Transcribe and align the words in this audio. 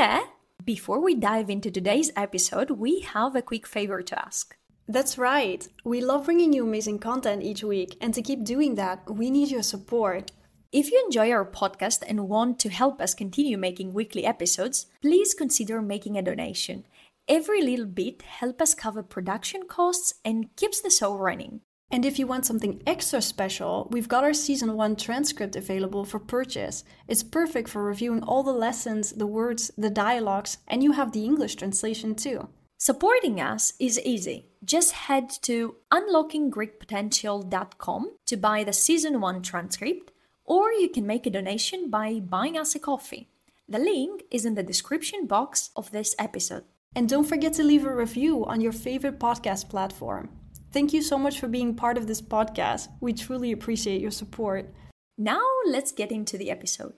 there? 0.00 0.22
Before 0.64 0.98
we 0.98 1.14
dive 1.14 1.50
into 1.50 1.70
today's 1.70 2.10
episode, 2.16 2.70
we 2.70 3.00
have 3.00 3.36
a 3.36 3.42
quick 3.42 3.66
favor 3.66 4.00
to 4.00 4.18
ask. 4.18 4.56
That's 4.88 5.18
right. 5.18 5.68
We 5.84 6.00
love 6.00 6.24
bringing 6.24 6.54
you 6.54 6.64
amazing 6.64 7.00
content 7.00 7.42
each 7.42 7.62
week, 7.62 7.98
and 8.00 8.14
to 8.14 8.22
keep 8.22 8.42
doing 8.42 8.76
that, 8.76 9.02
we 9.10 9.30
need 9.30 9.50
your 9.50 9.62
support. 9.62 10.30
If 10.72 10.90
you 10.90 11.02
enjoy 11.04 11.30
our 11.30 11.44
podcast 11.44 12.02
and 12.08 12.30
want 12.30 12.58
to 12.60 12.70
help 12.70 12.98
us 12.98 13.12
continue 13.12 13.58
making 13.58 13.92
weekly 13.92 14.24
episodes, 14.24 14.86
please 15.02 15.34
consider 15.34 15.82
making 15.82 16.16
a 16.16 16.22
donation. 16.22 16.86
Every 17.28 17.60
little 17.60 17.84
bit 17.84 18.22
helps 18.22 18.62
us 18.62 18.74
cover 18.74 19.02
production 19.02 19.64
costs 19.68 20.14
and 20.24 20.48
keeps 20.56 20.80
the 20.80 20.88
show 20.88 21.14
running. 21.14 21.60
And 21.92 22.04
if 22.04 22.20
you 22.20 22.26
want 22.26 22.46
something 22.46 22.80
extra 22.86 23.20
special, 23.20 23.88
we've 23.90 24.08
got 24.08 24.22
our 24.22 24.32
season 24.32 24.76
1 24.76 24.94
transcript 24.96 25.56
available 25.56 26.04
for 26.04 26.20
purchase. 26.20 26.84
It's 27.08 27.24
perfect 27.24 27.68
for 27.68 27.82
reviewing 27.82 28.22
all 28.22 28.44
the 28.44 28.52
lessons, 28.52 29.10
the 29.12 29.26
words, 29.26 29.72
the 29.76 29.90
dialogues, 29.90 30.58
and 30.68 30.84
you 30.84 30.92
have 30.92 31.10
the 31.10 31.24
English 31.24 31.56
translation 31.56 32.14
too. 32.14 32.48
Supporting 32.78 33.40
us 33.40 33.72
is 33.80 33.98
easy. 34.00 34.46
Just 34.64 34.92
head 34.92 35.30
to 35.42 35.74
unlockinggreekpotential.com 35.92 38.10
to 38.26 38.36
buy 38.36 38.64
the 38.64 38.72
season 38.72 39.20
1 39.20 39.42
transcript, 39.42 40.12
or 40.44 40.70
you 40.72 40.88
can 40.88 41.06
make 41.06 41.26
a 41.26 41.30
donation 41.30 41.90
by 41.90 42.20
buying 42.20 42.56
us 42.56 42.76
a 42.76 42.78
coffee. 42.78 43.28
The 43.68 43.78
link 43.78 44.22
is 44.30 44.46
in 44.46 44.54
the 44.54 44.62
description 44.62 45.26
box 45.26 45.70
of 45.76 45.90
this 45.90 46.14
episode. 46.18 46.64
And 46.96 47.08
don't 47.08 47.28
forget 47.28 47.52
to 47.54 47.62
leave 47.62 47.84
a 47.84 47.94
review 47.94 48.44
on 48.46 48.60
your 48.60 48.72
favorite 48.72 49.18
podcast 49.18 49.68
platform. 49.68 50.30
Thank 50.71 50.93
you 50.93 51.01
so 51.01 51.17
much 51.17 51.39
for 51.39 51.47
being 51.47 51.73
part 51.73 51.97
of 51.97 52.05
this 52.07 52.21
podcast. 52.21 52.89
We 52.99 53.13
truly 53.13 53.51
appreciate 53.51 54.01
your 54.01 54.11
support. 54.11 54.73
Now, 55.17 55.43
let's 55.73 55.91
get 55.91 56.11
into 56.11 56.37
the 56.37 56.49
episode. 56.49 56.95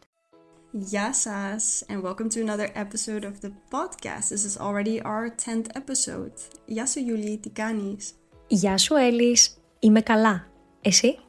Γεια 0.72 1.14
σας 1.14 1.84
and 1.90 2.04
welcome 2.04 2.30
to 2.30 2.42
another 2.42 2.70
episode 2.76 3.24
of 3.24 3.42
the 3.42 3.52
podcast. 3.72 4.30
This 4.30 4.44
is 4.46 4.58
already 4.58 5.02
our 5.02 5.30
10th 5.30 5.68
episode. 5.76 6.34
Γεια 6.66 6.86
σου 6.86 7.00
Γιούλη, 7.00 7.38
τι 7.38 7.50
κάνεις? 7.50 8.14
Γεια 8.48 8.78
σου 8.78 8.96
Έλλης, 8.96 9.58
είμαι 9.80 10.02
καλά. 10.02 10.48
Εσύ? 10.82 11.20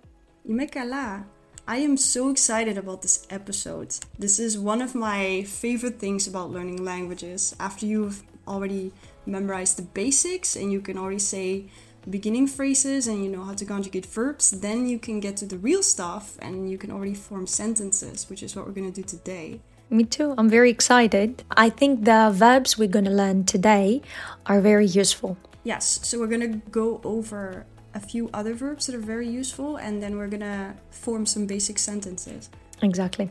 Είμαι 0.49 0.65
καλά. 0.65 1.29
I 1.69 1.77
am 1.81 1.97
so 1.99 2.31
excited 2.31 2.79
about 2.79 3.03
this 3.03 3.27
episode. 3.29 3.91
This 4.19 4.39
is 4.39 4.57
one 4.59 4.81
of 4.81 4.95
my 4.95 5.45
favorite 5.63 5.99
things 6.01 6.27
about 6.27 6.51
learning 6.51 6.83
languages. 6.83 7.55
After 7.59 7.85
you've 7.85 8.23
already 8.47 8.93
memorized 9.27 9.77
the 9.77 9.87
basics 10.01 10.57
and 10.57 10.73
you 10.73 10.81
can 10.81 10.97
already 10.97 11.25
say 11.35 11.49
beginning 12.10 12.48
phrases 12.48 13.08
and 13.08 13.24
you 13.24 13.30
know 13.30 13.44
how 13.44 13.54
to 13.54 13.66
conjugate 13.66 14.06
verbs, 14.06 14.52
then 14.52 14.88
you 14.88 15.00
can 15.00 15.20
get 15.20 15.38
to 15.38 15.46
the 15.46 15.58
real 15.58 15.84
stuff 15.84 16.38
and 16.40 16.70
you 16.70 16.78
can 16.78 16.92
already 16.92 17.14
form 17.14 17.48
sentences, 17.48 18.30
which 18.30 18.44
is 18.44 18.56
what 18.56 18.66
we're 18.66 18.74
going 18.74 18.92
to 18.92 19.02
do 19.02 19.06
today. 19.06 19.62
Me 19.90 20.04
too. 20.04 20.34
I'm 20.38 20.50
very 20.50 20.72
excited. 20.72 21.44
I 21.52 21.70
think 21.70 22.06
the 22.06 22.32
verbs 22.34 22.78
we're 22.78 22.88
going 22.88 23.06
to 23.06 23.12
learn 23.12 23.46
today 23.46 24.02
are 24.46 24.60
very 24.60 24.88
useful. 24.88 25.38
Yes, 25.64 26.00
so 26.04 26.20
we're 26.20 26.28
going 26.28 26.42
to 26.52 26.62
go 26.70 27.00
over 27.04 27.66
a 27.94 28.00
few 28.00 28.30
other 28.34 28.54
verbs 28.54 28.88
that 28.88 28.96
are 28.96 29.00
very 29.00 29.28
useful 29.28 29.78
and 29.78 30.02
then 30.02 30.18
we're 30.18 30.28
going 30.28 30.42
to 30.42 30.74
form 30.90 31.26
some 31.26 31.46
basic 31.46 31.78
sentences. 31.78 32.50
Exactly. 32.82 33.30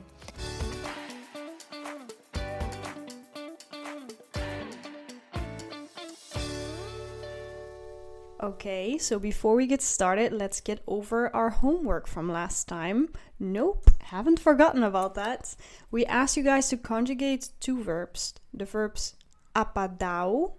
Okay, 8.42 8.98
so 8.98 9.20
before 9.20 9.54
we 9.54 9.68
get 9.68 9.80
started, 9.80 10.32
let's 10.32 10.60
get 10.60 10.82
over 10.88 11.34
our 11.34 11.50
homework 11.50 12.08
from 12.08 12.28
last 12.28 12.66
time. 12.66 13.08
Nope, 13.38 13.88
haven't 14.00 14.40
forgotten 14.40 14.82
about 14.82 15.14
that. 15.14 15.54
We 15.92 16.04
asked 16.06 16.36
you 16.36 16.42
guys 16.42 16.68
to 16.70 16.76
conjugate 16.76 17.50
two 17.60 17.80
verbs 17.80 18.34
the 18.52 18.64
verbs 18.64 19.14
apadao 19.54 20.54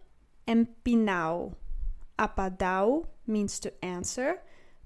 and 0.48 0.68
pinao. 0.86 1.56
Apadao 2.18 3.08
means 3.28 3.60
to 3.60 3.74
answer, 3.84 4.40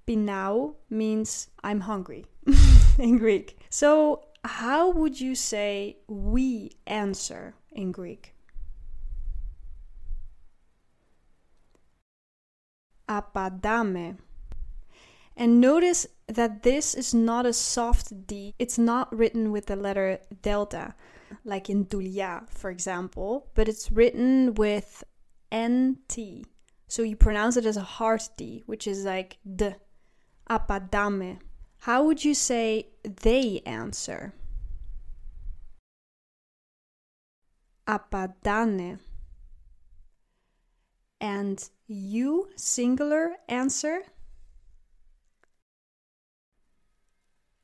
pinao 0.07 0.73
means 0.89 1.49
I'm 1.63 1.81
hungry 1.81 2.25
in 2.97 3.19
Greek. 3.19 3.59
So, 3.69 4.25
how 4.43 4.89
would 4.89 5.21
you 5.21 5.35
say 5.35 5.97
we 6.07 6.71
answer 6.87 7.53
in 7.71 7.91
Greek? 7.91 8.33
Appadame. 13.07 14.17
And 15.35 15.61
notice 15.61 16.07
that 16.27 16.63
this 16.63 16.95
is 16.95 17.13
not 17.13 17.45
a 17.45 17.53
soft 17.53 18.27
D. 18.27 18.55
It's 18.57 18.77
not 18.77 19.15
written 19.15 19.51
with 19.51 19.67
the 19.67 19.75
letter 19.75 20.19
delta, 20.41 20.95
like 21.45 21.69
in 21.69 21.85
Dulia, 21.85 22.49
for 22.49 22.71
example, 22.71 23.47
but 23.53 23.67
it's 23.67 23.91
written 23.91 24.55
with 24.55 25.03
NT. 25.53 26.45
So 26.87 27.03
you 27.03 27.15
pronounce 27.15 27.57
it 27.57 27.65
as 27.65 27.77
a 27.77 27.81
hard 27.81 28.21
D, 28.35 28.63
which 28.65 28.87
is 28.87 29.05
like 29.05 29.37
D. 29.55 29.71
Appadame. 30.49 31.39
How 31.79 32.03
would 32.03 32.23
you 32.25 32.33
say 32.33 32.87
they 33.03 33.61
answer? 33.65 34.33
Appadane. 37.87 38.99
And 41.19 41.69
you 41.87 42.49
singular 42.55 43.35
answer 43.47 44.03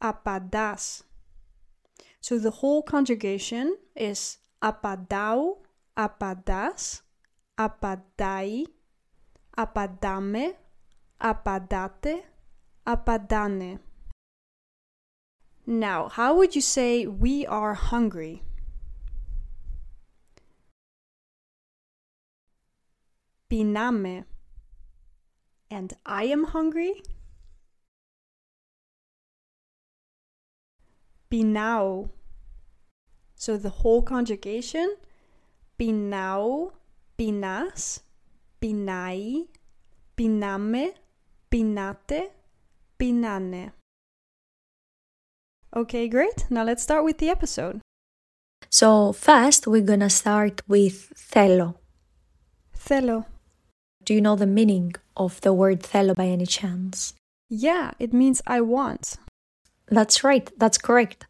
apadas. 0.01 1.03
So 2.21 2.39
the 2.39 2.51
whole 2.51 2.83
conjugation 2.83 3.77
is 3.95 4.37
apadau, 4.61 5.57
apadas, 5.97 7.01
apadai, 7.57 8.65
apadame, 9.57 10.55
apadate, 11.21 12.23
apadane. 12.87 13.79
Now, 15.65 16.09
how 16.09 16.35
would 16.35 16.55
you 16.55 16.61
say 16.61 17.07
we 17.07 17.45
are 17.45 17.73
hungry? 17.73 18.43
Piname, 23.53 24.25
And 25.69 25.93
I 26.07 26.23
am 26.23 26.45
hungry. 26.45 27.03
Pinau. 31.29 32.09
So 33.35 33.57
the 33.57 33.69
whole 33.69 34.01
conjugation 34.01 34.95
pinau, 35.79 36.71
pinas, 37.15 37.99
pinai, 38.59 39.45
piname, 40.17 40.93
pinate, 41.51 42.29
pinane. 42.97 43.71
Okay, 45.75 46.07
great. 46.07 46.45
Now 46.49 46.63
let's 46.63 46.81
start 46.81 47.03
with 47.03 47.19
the 47.19 47.29
episode. 47.29 47.81
So, 48.71 49.13
first, 49.13 49.67
we're 49.67 49.85
gonna 49.85 50.09
start 50.09 50.63
with 50.67 51.13
Thelo. 51.15 51.75
Thelo. 52.75 53.25
Do 54.05 54.13
you 54.13 54.21
know 54.21 54.35
the 54.35 54.47
meaning 54.47 54.93
of 55.15 55.39
the 55.41 55.53
word 55.53 55.81
thelo 55.81 56.15
by 56.15 56.25
any 56.25 56.45
chance? 56.45 57.13
Yeah, 57.49 57.91
it 57.99 58.13
means 58.13 58.41
I 58.45 58.61
want. 58.61 59.15
That's 59.87 60.23
right, 60.23 60.49
that's 60.57 60.77
correct. 60.77 61.25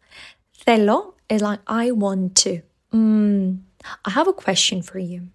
Thelo 0.66 1.14
is 1.30 1.42
like 1.42 1.60
I 1.68 1.92
want 1.92 2.36
to. 2.38 2.62
Mm, 2.94 3.60
I 4.06 4.10
have 4.12 4.28
a 4.28 4.34
question 4.34 4.82
for 4.82 5.00
you. 5.00 5.30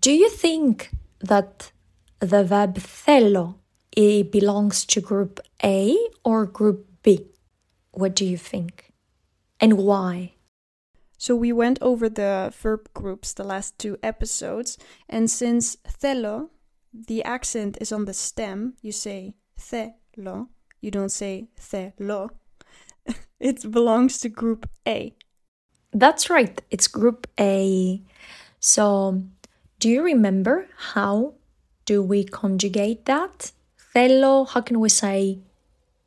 Do 0.00 0.12
you 0.12 0.28
think 0.28 0.90
that 1.20 1.72
the 2.20 2.44
verb 2.44 2.76
thelo 2.76 3.56
it 3.92 4.30
belongs 4.30 4.84
to 4.86 5.00
group 5.00 5.40
A 5.64 5.96
or 6.24 6.46
group 6.46 6.86
B? 7.02 7.26
What 7.92 8.14
do 8.14 8.24
you 8.24 8.36
think? 8.36 8.92
And 9.58 9.78
why? 9.78 10.34
So 11.20 11.36
we 11.36 11.52
went 11.52 11.78
over 11.82 12.08
the 12.08 12.50
verb 12.62 12.88
groups 12.94 13.34
the 13.34 13.44
last 13.44 13.78
two 13.78 13.98
episodes, 14.02 14.78
and 15.06 15.30
since 15.30 15.76
thelo, 15.76 16.48
the 16.94 17.22
accent 17.24 17.76
is 17.78 17.92
on 17.92 18.06
the 18.06 18.14
stem, 18.14 18.72
you 18.80 18.90
say 18.90 19.34
thelo, 19.60 20.48
you 20.80 20.90
don't 20.90 21.12
say 21.12 21.48
thelo. 21.60 22.30
it 23.38 23.70
belongs 23.70 24.18
to 24.20 24.30
group 24.30 24.66
A. 24.88 25.14
That's 25.92 26.30
right, 26.30 26.58
it's 26.70 26.88
group 26.88 27.26
A. 27.38 28.00
So, 28.58 29.22
do 29.78 29.90
you 29.90 30.02
remember 30.02 30.68
how 30.94 31.34
do 31.84 32.02
we 32.02 32.24
conjugate 32.24 33.04
that? 33.04 33.52
Thelo, 33.94 34.48
how 34.48 34.62
can 34.62 34.80
we 34.80 34.88
say 34.88 35.40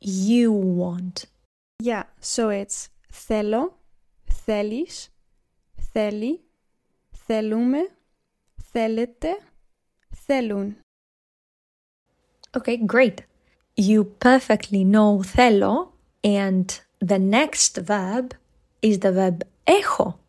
you 0.00 0.50
want? 0.50 1.26
Yeah, 1.80 2.04
so 2.18 2.48
it's 2.48 2.88
thelo, 3.12 3.74
thelis, 4.46 5.08
θέλει, 5.93 6.39
θέλουμε, 7.09 7.79
θέλετε, 8.71 9.37
θέλουν. 10.09 10.77
Okay, 12.57 12.77
great. 12.85 13.17
You 13.75 14.03
perfectly 14.03 14.83
know 14.83 15.21
θέλω 15.23 15.93
and 16.23 16.65
the 16.99 17.19
next 17.19 17.77
verb 17.77 18.33
is 18.81 18.99
the 18.99 19.11
verb 19.11 19.43
έχω. 19.63 20.19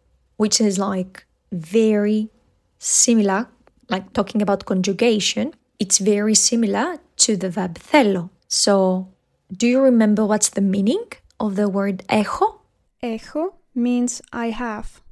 which 0.41 0.59
is 0.59 0.79
like 0.79 1.27
very 1.53 2.31
similar, 2.79 3.49
like 3.91 4.13
talking 4.15 4.41
about 4.41 4.65
conjugation, 4.65 5.53
it's 5.79 5.99
very 5.99 6.35
similar 6.35 6.97
to 7.19 7.37
the 7.37 7.51
verb 7.51 7.75
θέλω. 7.79 8.31
So, 8.49 9.09
do 9.55 9.67
you 9.67 9.81
remember 9.81 10.25
what's 10.25 10.49
the 10.49 10.63
meaning 10.63 11.05
of 11.39 11.57
the 11.57 11.69
word 11.69 12.03
έχω? 12.09 12.61
Έχω 13.03 13.53
means 13.75 14.21
I 14.33 14.51
have. 14.51 15.03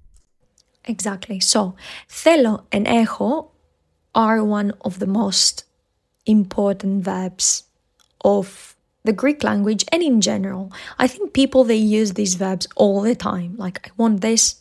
Exactly. 0.85 1.41
So, 1.41 1.75
θέλω 2.09 2.65
and 2.71 2.87
έχω 2.87 3.49
are 4.15 4.43
one 4.43 4.73
of 4.81 4.99
the 4.99 5.07
most 5.07 5.65
important 6.27 7.05
verbs 7.05 7.65
of 8.25 8.75
the 9.05 9.13
Greek 9.13 9.43
language 9.45 9.85
and 9.93 10.03
in 10.03 10.21
general. 10.21 10.73
I 10.99 11.07
think 11.07 11.33
people 11.33 11.65
they 11.65 11.77
use 11.77 12.13
these 12.13 12.35
verbs 12.35 12.67
all 12.77 13.01
the 13.01 13.15
time. 13.15 13.55
Like 13.57 13.89
I 13.89 13.91
want 13.97 14.21
this, 14.21 14.57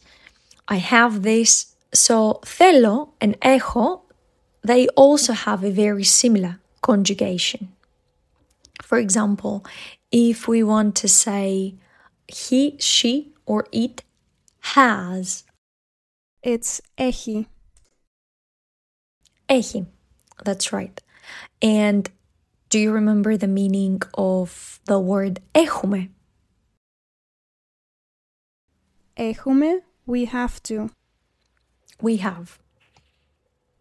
I 0.67 0.77
have 0.77 1.23
this. 1.23 1.73
So 1.93 2.41
θέλω 2.45 3.09
and 3.19 3.39
έχω 3.41 4.01
they 4.63 4.87
also 4.89 5.33
have 5.33 5.63
a 5.63 5.71
very 5.71 6.03
similar 6.03 6.59
conjugation. 6.81 7.73
For 8.83 8.97
example, 8.97 9.65
if 10.11 10.47
we 10.47 10.63
want 10.63 10.95
to 10.97 11.07
say 11.07 11.75
he, 12.27 12.75
she, 12.79 13.33
or 13.45 13.67
it 13.71 14.03
has, 14.75 15.43
It's 16.41 16.81
έχει. 16.97 17.47
έχει. 19.45 19.85
That's 20.43 20.71
right. 20.71 21.01
And 21.61 22.09
do 22.69 22.79
you 22.79 22.91
remember 22.91 23.37
the 23.37 23.47
meaning 23.47 24.01
of 24.13 24.79
the 24.85 24.99
word 24.99 25.41
έχουμε? 25.53 26.09
Έχουμε, 29.17 29.81
we 30.05 30.25
have 30.25 30.61
to. 30.63 30.89
We 32.01 32.17
have. 32.17 32.59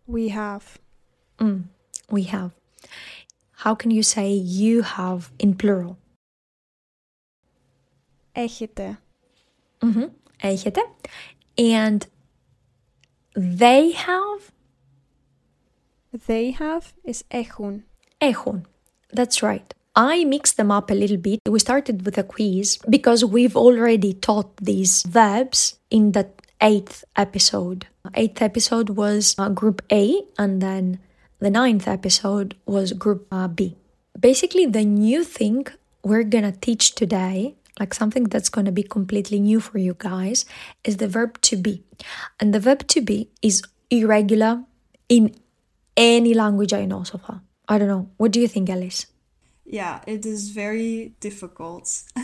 We 0.07 0.29
have. 0.29 0.79
Mm, 1.39 1.65
we 2.11 2.23
have. 2.25 2.53
How 3.63 3.75
can 3.75 3.91
you 3.91 4.03
say 4.03 4.33
you 4.33 4.83
have 4.83 5.31
in 5.39 5.55
plural? 5.55 5.99
Έχετε. 8.33 8.99
Mm-hmm. 9.81 10.09
Έχετε. 10.43 10.81
And 11.59 12.07
they 13.35 13.93
have 13.93 14.53
They 16.27 16.53
have 16.53 16.95
is 17.05 17.25
έχουν. 17.31 17.85
Έχουν. 18.21 18.65
That's 19.13 19.43
right. 19.43 19.75
I 19.95 20.25
mixed 20.25 20.57
them 20.57 20.71
up 20.71 20.91
a 20.91 20.95
little 20.95 21.17
bit. 21.17 21.41
We 21.49 21.59
started 21.59 22.05
with 22.05 22.19
a 22.19 22.23
quiz 22.23 22.79
because 22.89 23.25
we've 23.25 23.57
already 23.57 24.15
taught 24.15 24.57
these 24.57 25.03
verbs 25.03 25.79
in 25.91 26.13
the 26.13 26.29
eighth 26.61 27.05
episode. 27.17 27.87
Eighth 28.15 28.41
episode 28.41 28.91
was 28.91 29.35
uh, 29.39 29.49
group 29.49 29.83
A, 29.91 30.23
and 30.39 30.61
then 30.61 31.01
the 31.39 31.51
ninth 31.51 31.89
episode 31.89 32.57
was 32.67 32.93
group 32.93 33.27
uh, 33.31 33.49
B. 33.49 33.77
Basically, 34.19 34.67
the 34.67 34.85
new 34.85 35.25
thing 35.25 35.67
we're 36.03 36.25
gonna 36.25 36.53
teach 36.53 36.95
today, 36.95 37.57
like 37.82 37.94
something 38.02 38.26
that's 38.34 38.50
gonna 38.56 38.72
be 38.72 38.84
completely 38.98 39.40
new 39.40 39.60
for 39.60 39.78
you 39.88 39.96
guys, 39.98 40.46
is 40.84 40.98
the 40.98 41.08
verb 41.08 41.42
to 41.50 41.56
be. 41.68 41.84
And 42.40 42.54
the 42.54 42.60
verb 42.68 42.88
to 42.94 43.02
be 43.02 43.30
is 43.42 43.64
irregular 43.90 44.64
in 45.10 45.24
any 45.98 46.34
language 46.34 46.74
I 46.74 46.86
know 46.86 47.04
so 47.04 47.18
far. 47.18 47.42
I 47.68 47.78
don't 47.78 47.88
know. 47.88 48.10
What 48.18 48.32
do 48.32 48.40
you 48.40 48.48
think, 48.48 48.70
Alice? 48.70 49.08
Yeah, 49.66 50.02
it 50.06 50.26
is 50.26 50.50
very 50.64 51.14
difficult. 51.20 51.86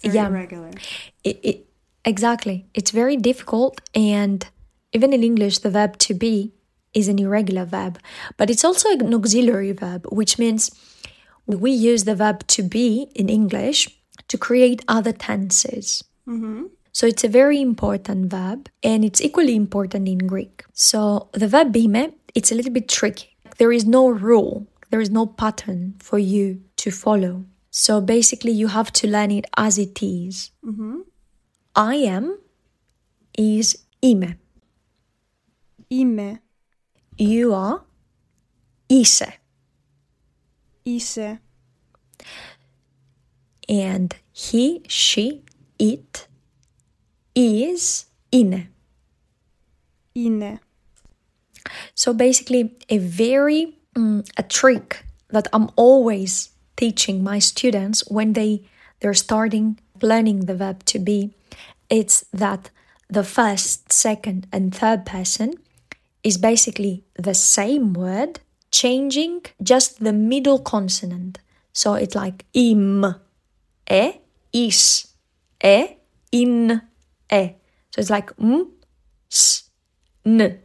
Yeah. 0.00 0.28
irregular. 0.28 0.70
It, 1.24 1.40
it, 1.42 1.66
exactly. 2.04 2.66
It's 2.72 2.92
very 2.92 3.16
difficult, 3.16 3.80
and 3.94 4.46
even 4.92 5.12
in 5.12 5.24
English, 5.24 5.58
the 5.58 5.70
verb 5.70 5.98
to 6.06 6.14
be 6.14 6.52
is 6.94 7.08
an 7.08 7.18
irregular 7.18 7.64
verb, 7.64 7.98
but 8.36 8.48
it's 8.48 8.64
also 8.64 8.88
an 8.92 9.12
auxiliary 9.12 9.72
verb, 9.72 10.06
which 10.12 10.38
means 10.38 10.70
we 11.46 11.72
use 11.72 12.04
the 12.04 12.14
verb 12.14 12.46
to 12.46 12.62
be 12.62 13.10
in 13.14 13.28
English 13.28 13.88
to 14.28 14.38
create 14.38 14.84
other 14.88 15.12
tenses. 15.12 16.04
Mm-hmm. 16.28 16.66
So 16.92 17.06
it's 17.06 17.24
a 17.24 17.28
very 17.28 17.60
important 17.60 18.30
verb 18.30 18.68
and 18.82 19.04
it's 19.04 19.20
equally 19.20 19.54
important 19.54 20.08
in 20.08 20.18
Greek. 20.18 20.64
So 20.72 21.28
the 21.32 21.48
verb 21.48 21.72
bime, 21.72 22.14
it's 22.34 22.52
a 22.52 22.54
little 22.54 22.72
bit 22.72 22.88
tricky. 22.88 23.36
There 23.58 23.72
is 23.72 23.86
no 23.86 24.08
rule, 24.08 24.66
there 24.90 25.00
is 25.00 25.10
no 25.10 25.26
pattern 25.26 25.94
for 26.00 26.18
you 26.18 26.62
to 26.76 26.90
follow. 26.90 27.44
So 27.70 28.00
basically, 28.00 28.52
you 28.52 28.68
have 28.68 28.92
to 28.94 29.08
learn 29.08 29.30
it 29.30 29.44
as 29.56 29.78
it 29.78 30.02
is. 30.02 30.50
Mm-hmm. 30.64 31.00
I 31.76 31.94
am 31.96 32.38
is 33.36 33.84
ime. 34.02 34.38
Ime. 35.92 36.40
You 37.16 37.54
are 37.54 37.84
ise. 38.90 39.22
Ise 40.86 41.38
And 43.67 44.15
he, 44.31 44.81
she, 44.87 45.43
it 45.79 46.27
is 47.35 48.05
είναι. 48.29 48.69
Είναι. 50.13 50.59
So 51.93 52.13
basically, 52.13 52.75
a 52.89 52.97
very 52.97 53.77
mm, 53.95 54.27
a 54.37 54.43
trick 54.43 55.05
that 55.29 55.47
I'm 55.53 55.69
always 55.75 56.49
teaching 56.75 57.23
my 57.23 57.39
students 57.39 58.03
when 58.09 58.33
they 58.33 58.63
they're 58.99 59.13
starting 59.13 59.79
learning 60.01 60.45
the 60.45 60.55
verb 60.55 60.83
to 60.85 60.99
be, 60.99 61.33
it's 61.89 62.25
that 62.33 62.69
the 63.09 63.23
first, 63.23 63.91
second, 63.91 64.47
and 64.51 64.73
third 64.73 65.05
person 65.05 65.53
is 66.23 66.37
basically 66.37 67.03
the 67.15 67.33
same 67.33 67.93
word, 67.93 68.39
changing 68.71 69.41
just 69.61 70.03
the 70.03 70.13
middle 70.13 70.59
consonant. 70.59 71.39
So 71.73 71.95
it's 71.95 72.15
like 72.15 72.45
im, 72.53 73.15
e, 73.90 74.20
is, 74.52 75.14
e, 75.62 75.96
in, 76.32 76.82
e. 77.32 77.50
So 77.90 78.00
it's 78.00 78.10
like 78.10 78.32
m, 78.40 78.72
s, 79.30 79.70
n. 80.24 80.60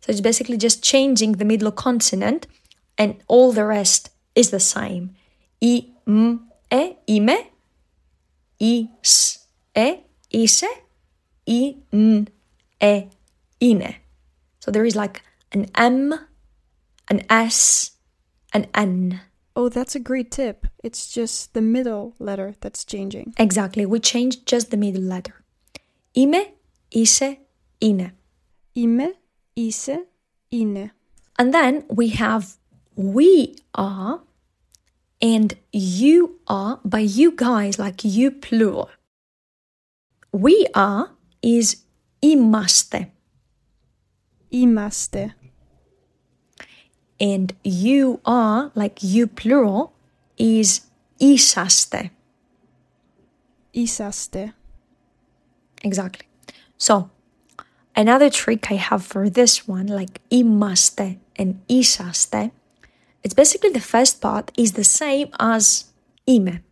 So 0.00 0.12
it's 0.12 0.20
basically 0.20 0.56
just 0.56 0.82
changing 0.82 1.32
the 1.32 1.44
middle 1.44 1.72
consonant 1.72 2.46
and 2.96 3.16
all 3.28 3.52
the 3.52 3.64
rest 3.64 4.10
is 4.34 4.50
the 4.50 4.60
same. 4.60 5.14
I, 5.62 5.88
m, 6.06 6.48
e, 6.72 6.96
ime, 7.08 7.36
i, 8.60 8.88
s, 9.02 9.46
e, 9.76 9.96
ise, 10.32 10.64
i, 11.48 11.76
n, 11.92 12.28
e, 12.82 13.04
ine. 13.60 13.96
So 14.60 14.70
there 14.70 14.84
is 14.84 14.96
like 14.96 15.22
an 15.52 15.70
M, 15.74 16.14
an 17.08 17.22
S, 17.30 17.92
an 18.52 18.66
N. 18.74 19.20
Oh, 19.55 19.69
that's 19.69 19.95
a 19.95 19.99
great 19.99 20.31
tip. 20.31 20.67
It's 20.83 21.11
just 21.11 21.53
the 21.53 21.61
middle 21.61 22.15
letter 22.19 22.55
that's 22.61 22.85
changing. 22.85 23.33
Exactly, 23.37 23.85
we 23.85 23.99
changed 23.99 24.45
just 24.45 24.71
the 24.71 24.77
middle 24.77 25.03
letter. 25.03 25.43
Ime, 26.17 26.43
ise, 26.95 27.37
ine. 27.81 28.11
Είμαι, 28.73 29.15
είσαι, 29.53 30.07
είναι. 30.49 30.91
And 31.39 31.53
then 31.53 31.83
we 31.89 32.09
have 32.09 32.57
we 32.95 33.55
are 33.73 34.21
and 35.21 35.55
you 35.71 36.39
are 36.47 36.79
by 36.83 36.99
you 36.99 37.31
guys, 37.35 37.77
like 37.79 38.03
you 38.03 38.31
plural. 38.31 38.89
We 40.31 40.65
are 40.73 41.15
is 41.41 41.75
είμαστε 42.19 43.11
Είμαστε. 44.49 45.35
and 47.20 47.54
you 47.64 48.20
are, 48.24 48.70
like 48.74 49.02
you 49.02 49.26
plural, 49.26 49.92
is 50.36 50.82
isaste. 51.20 52.10
Isaste. 53.74 54.52
Exactly. 55.82 56.26
So, 56.78 57.10
another 57.94 58.30
trick 58.30 58.70
I 58.70 58.74
have 58.74 59.04
for 59.04 59.30
this 59.30 59.66
one, 59.66 59.86
like 59.86 60.20
imaste 60.30 61.18
and 61.36 61.60
isaste, 61.68 62.50
it's 63.22 63.34
basically 63.34 63.70
the 63.70 63.80
first 63.80 64.20
part 64.20 64.52
is 64.56 64.72
the 64.72 64.84
same 64.84 65.28
as 65.40 65.86
ime. 66.28 66.62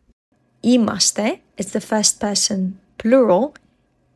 Imaste 0.63 1.41
is 1.57 1.73
the 1.73 1.81
first 1.81 2.21
person 2.21 2.79
plural, 2.99 3.55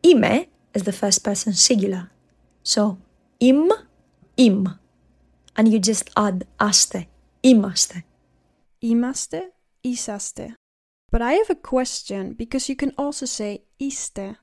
ime 0.05 0.47
is 0.75 0.85
the 0.85 0.93
first 0.93 1.25
person 1.25 1.53
singular. 1.53 2.11
So, 2.63 2.99
im, 3.41 3.73
im 4.37 4.79
And 5.58 5.68
you 5.72 5.80
just 5.80 6.10
add 6.18 6.46
aste, 6.60 7.06
είμαστε. 7.42 8.04
Είμαστε, 8.80 9.40
είσαστε. 9.82 10.56
But 11.12 11.22
I 11.22 11.34
have 11.34 11.50
a 11.50 11.56
question 11.56 12.34
because 12.34 12.68
you 12.70 12.76
can 12.76 12.92
also 12.98 13.26
say 13.26 13.62
είστε 13.80 14.36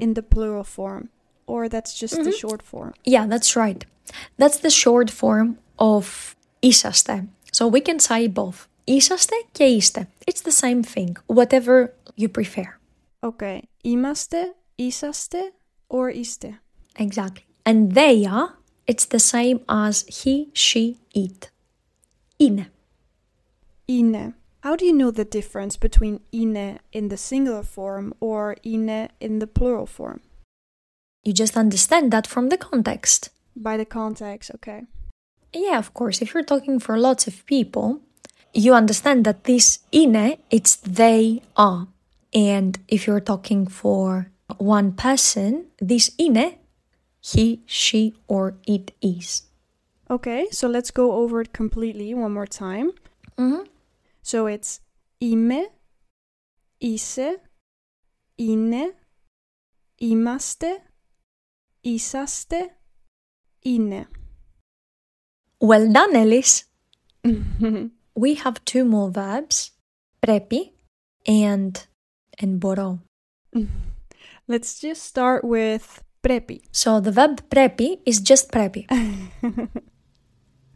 in 0.00 0.14
the 0.14 0.22
plural 0.22 0.64
form, 0.64 1.10
or 1.46 1.68
that's 1.68 1.94
just 1.94 2.16
the 2.24 2.32
short 2.32 2.62
form. 2.62 2.94
Yeah, 3.04 3.26
that's 3.26 3.54
right. 3.56 3.84
That's 4.38 4.58
the 4.58 4.70
short 4.70 5.10
form 5.10 5.58
of 5.78 6.34
είσαστε. 6.62 7.28
So 7.52 7.68
we 7.68 7.80
can 7.80 7.98
say 7.98 8.26
both. 8.26 8.68
Είσαστε 8.84 9.36
και 9.52 9.64
είστε. 9.64 10.08
It's 10.30 10.40
the 10.40 10.50
same 10.50 10.82
thing, 10.82 11.12
whatever 11.26 11.94
you 12.16 12.28
prefer. 12.28 12.80
Okay, 13.20 13.60
είμαστε, 13.84 14.54
είσαστε, 14.76 15.52
or 15.88 16.10
iste. 16.10 16.58
Exactly. 16.98 17.44
And 17.66 17.92
they 17.92 18.24
are, 18.26 18.57
it's 18.89 19.05
the 19.05 19.19
same 19.19 19.59
as 19.69 20.03
he, 20.07 20.49
she, 20.53 20.97
it. 21.13 21.51
Ine. 22.41 22.65
Ine. 23.87 24.33
How 24.61 24.75
do 24.75 24.83
you 24.83 24.93
know 24.93 25.11
the 25.11 25.25
difference 25.25 25.77
between 25.77 26.21
ine 26.33 26.79
in 26.91 27.09
the 27.09 27.15
singular 27.15 27.61
form 27.61 28.15
or 28.19 28.55
ine 28.65 29.09
in 29.19 29.37
the 29.37 29.45
plural 29.45 29.85
form? 29.85 30.21
You 31.23 31.33
just 31.33 31.55
understand 31.55 32.11
that 32.11 32.25
from 32.25 32.49
the 32.49 32.57
context. 32.57 33.29
By 33.55 33.77
the 33.77 33.85
context, 33.85 34.49
okay. 34.55 34.85
Yeah, 35.53 35.77
of 35.77 35.93
course. 35.93 36.19
If 36.21 36.33
you're 36.33 36.43
talking 36.43 36.79
for 36.79 36.97
lots 36.97 37.27
of 37.27 37.45
people, 37.45 38.01
you 38.55 38.73
understand 38.73 39.23
that 39.25 39.43
this 39.43 39.79
ine, 39.93 40.37
it's 40.49 40.77
they 40.77 41.43
are. 41.55 41.87
And 42.33 42.79
if 42.87 43.05
you're 43.05 43.27
talking 43.31 43.67
for 43.67 44.31
one 44.57 44.93
person, 44.93 45.67
this 45.79 46.09
ine, 46.19 46.55
he, 47.21 47.61
she, 47.65 48.15
or 48.27 48.55
it 48.67 48.91
is. 49.01 49.43
Okay, 50.09 50.47
so 50.51 50.67
let's 50.67 50.91
go 50.91 51.13
over 51.13 51.41
it 51.41 51.53
completely 51.53 52.13
one 52.13 52.33
more 52.33 52.47
time. 52.47 52.91
Mm-hmm. 53.37 53.63
So 54.21 54.47
it's 54.47 54.81
ime, 55.21 55.67
ise, 56.83 57.37
ine, 58.39 58.93
imaste, 60.01 60.79
isaste, 61.85 62.69
ine. 63.65 64.07
Well 65.61 65.91
done, 65.91 66.15
Ellis. 66.15 66.65
we 68.15 68.35
have 68.35 68.63
two 68.65 68.85
more 68.85 69.11
verbs, 69.11 69.71
prepi 70.25 70.71
and 71.27 71.85
and 72.39 72.61
borò. 72.61 72.99
Let's 74.47 74.79
just 74.79 75.03
start 75.03 75.43
with 75.43 76.03
prepi. 76.21 76.61
So 76.71 76.99
the 76.99 77.11
verb 77.11 77.41
prepi 77.49 77.99
is 78.05 78.19
just 78.19 78.51
prepi. 78.51 78.85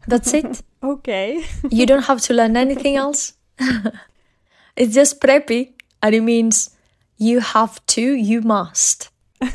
That's 0.06 0.34
it. 0.34 0.62
Okay. 0.84 1.42
You 1.70 1.86
don't 1.86 2.04
have 2.04 2.20
to 2.28 2.34
learn 2.34 2.58
anything 2.58 2.96
else. 2.96 3.32
it's 4.76 4.92
just 4.92 5.18
prepi, 5.18 5.72
and 6.02 6.14
it 6.14 6.20
means 6.20 6.76
you 7.16 7.40
have 7.40 7.80
to, 7.86 8.02
you 8.02 8.42
must. 8.42 9.08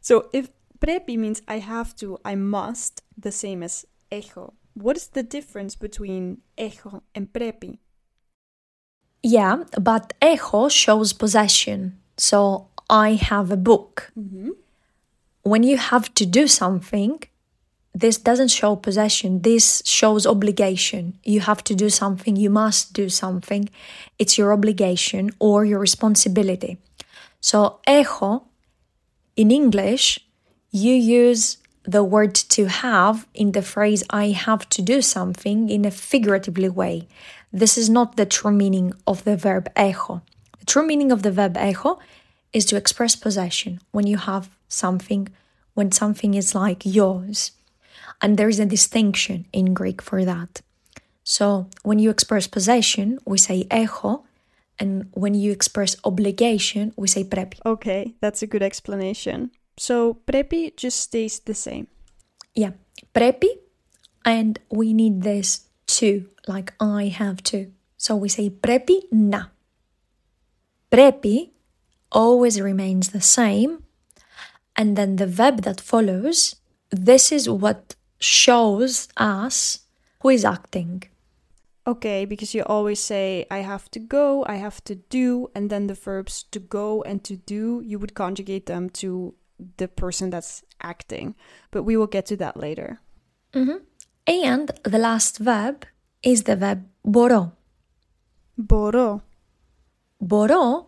So 0.00 0.28
if 0.32 0.48
prepi 0.78 1.18
means 1.18 1.42
I 1.48 1.58
have 1.58 1.96
to, 1.96 2.18
I 2.24 2.36
must, 2.36 3.02
the 3.18 3.32
same 3.32 3.64
as 3.64 3.84
echo. 4.12 4.54
What 4.74 4.96
is 4.96 5.08
the 5.08 5.24
difference 5.24 5.74
between 5.74 6.38
echo 6.56 7.02
and 7.14 7.32
prepi? 7.32 7.78
Yeah, 9.22 9.64
but 9.78 10.12
echo 10.22 10.68
shows 10.68 11.12
possession. 11.12 11.98
So 12.16 12.68
I 12.88 13.14
have 13.14 13.50
a 13.50 13.56
book. 13.56 14.12
Mm-hmm. 14.18 14.50
When 15.42 15.62
you 15.62 15.76
have 15.78 16.12
to 16.14 16.26
do 16.26 16.46
something, 16.46 17.22
this 17.94 18.18
doesn't 18.18 18.48
show 18.48 18.76
possession. 18.76 19.42
This 19.42 19.82
shows 19.84 20.26
obligation. 20.26 21.18
You 21.24 21.40
have 21.40 21.64
to 21.64 21.74
do 21.74 21.90
something, 21.90 22.36
you 22.36 22.50
must 22.50 22.92
do 22.92 23.08
something. 23.08 23.68
It's 24.18 24.38
your 24.38 24.52
obligation 24.52 25.30
or 25.38 25.64
your 25.64 25.78
responsibility. 25.78 26.78
So, 27.40 27.80
echo 27.86 28.44
in 29.36 29.50
English, 29.50 30.20
you 30.70 30.94
use 30.94 31.56
the 31.84 32.04
word 32.04 32.34
to 32.34 32.66
have 32.66 33.26
in 33.34 33.52
the 33.52 33.62
phrase 33.62 34.04
I 34.10 34.28
have 34.28 34.68
to 34.70 34.82
do 34.82 35.00
something 35.00 35.70
in 35.70 35.84
a 35.84 35.90
figuratively 35.90 36.68
way. 36.68 37.08
This 37.52 37.78
is 37.78 37.88
not 37.88 38.16
the 38.16 38.26
true 38.26 38.52
meaning 38.52 38.92
of 39.06 39.24
the 39.24 39.36
verb 39.36 39.68
echo. 39.74 40.22
The 40.58 40.66
true 40.66 40.86
meaning 40.86 41.10
of 41.10 41.22
the 41.22 41.32
verb 41.32 41.56
echo 41.56 41.98
is 42.52 42.64
to 42.66 42.76
express 42.76 43.16
possession 43.16 43.80
when 43.90 44.06
you 44.06 44.18
have 44.18 44.50
something, 44.70 45.28
when 45.74 45.92
something 45.92 46.32
is 46.32 46.54
like 46.54 46.86
yours. 46.86 47.52
And 48.22 48.38
there 48.38 48.48
is 48.48 48.58
a 48.58 48.64
distinction 48.64 49.46
in 49.52 49.74
Greek 49.74 50.00
for 50.00 50.24
that. 50.24 50.62
So 51.24 51.68
when 51.82 51.98
you 51.98 52.08
express 52.08 52.46
possession, 52.46 53.18
we 53.26 53.36
say 53.36 53.66
echo, 53.70 54.24
and 54.78 55.10
when 55.12 55.34
you 55.34 55.52
express 55.52 55.94
obligation, 56.04 56.92
we 56.96 57.06
say 57.06 57.22
prepi. 57.22 57.60
Okay, 57.66 58.14
that's 58.20 58.42
a 58.42 58.46
good 58.46 58.62
explanation. 58.62 59.50
So 59.76 60.18
prepi 60.26 60.74
just 60.76 60.98
stays 61.00 61.40
the 61.40 61.54
same. 61.54 61.86
Yeah, 62.54 62.72
prepi, 63.14 63.48
and 64.24 64.58
we 64.70 64.92
need 64.92 65.22
this 65.22 65.68
to, 66.00 66.26
like 66.48 66.72
I 66.80 67.08
have 67.08 67.42
to. 67.44 67.72
So 67.96 68.16
we 68.16 68.28
say 68.28 68.48
prepi 68.48 69.02
na. 69.12 69.44
Prepi 70.90 71.50
always 72.10 72.60
remains 72.60 73.10
the 73.10 73.20
same, 73.20 73.84
and 74.76 74.96
then 74.96 75.16
the 75.16 75.26
verb 75.26 75.62
that 75.62 75.80
follows, 75.80 76.56
this 76.90 77.32
is 77.32 77.48
what 77.48 77.96
shows 78.18 79.08
us 79.16 79.80
who 80.20 80.28
is 80.30 80.44
acting. 80.44 81.04
Okay, 81.86 82.24
because 82.24 82.54
you 82.54 82.62
always 82.64 83.00
say, 83.00 83.46
I 83.50 83.58
have 83.58 83.90
to 83.92 83.98
go, 83.98 84.44
I 84.46 84.56
have 84.56 84.84
to 84.84 84.94
do, 84.94 85.48
and 85.54 85.70
then 85.70 85.86
the 85.86 85.94
verbs 85.94 86.44
to 86.50 86.60
go 86.60 87.02
and 87.02 87.24
to 87.24 87.36
do, 87.36 87.82
you 87.84 87.98
would 87.98 88.14
conjugate 88.14 88.66
them 88.66 88.90
to 88.90 89.34
the 89.78 89.88
person 89.88 90.30
that's 90.30 90.62
acting. 90.82 91.34
But 91.70 91.84
we 91.84 91.96
will 91.96 92.06
get 92.06 92.26
to 92.26 92.36
that 92.36 92.56
later. 92.56 93.00
Mm-hmm. 93.54 93.78
And 94.26 94.70
the 94.84 94.98
last 94.98 95.38
verb 95.38 95.86
is 96.22 96.44
the 96.44 96.56
verb 96.56 96.86
boró. 97.04 97.52
Boró. 98.60 99.22
Boró 100.22 100.86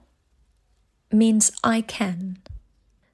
means 1.11 1.51
I 1.65 1.81
can. 1.81 2.39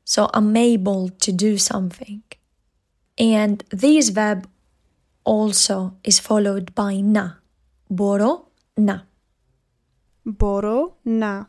So 0.09 0.31
I'm 0.33 0.57
able 0.57 1.11
to 1.11 1.33
do 1.33 1.59
something. 1.59 2.23
And 3.19 3.63
this 3.69 4.09
verb 4.09 4.49
also 5.23 5.99
is 6.03 6.19
followed 6.19 6.75
by 6.75 7.03
na. 7.03 7.33
Boro 7.91 8.49
na. 8.75 9.01
Boro 10.25 10.97
na. 11.05 11.45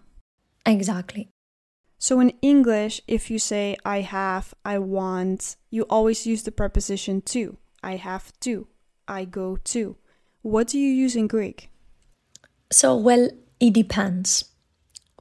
Exactly. 0.66 1.30
So 2.00 2.20
in 2.20 2.34
English, 2.42 3.02
if 3.08 3.32
you 3.32 3.40
say 3.40 3.78
I 3.86 4.02
have, 4.02 4.54
I 4.66 4.78
want, 4.80 5.56
you 5.70 5.84
always 5.84 6.28
use 6.28 6.44
the 6.44 6.52
preposition 6.52 7.22
to. 7.32 7.56
I 7.82 7.96
have 7.96 8.34
to. 8.42 8.68
I 9.08 9.24
go 9.24 9.56
to. 9.72 9.96
What 10.42 10.68
do 10.68 10.78
you 10.78 10.92
use 10.92 11.16
in 11.16 11.28
Greek? 11.28 11.70
So, 12.74 12.98
well, 12.98 13.30
it 13.62 13.72
depends. 13.72 14.44